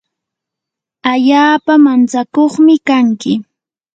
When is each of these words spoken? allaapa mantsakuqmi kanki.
allaapa 1.11 1.73
mantsakuqmi 1.85 2.75
kanki. 2.87 3.33